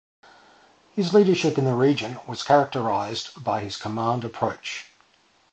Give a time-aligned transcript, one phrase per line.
[0.93, 4.87] His leadership in the region was characterized by his command approach.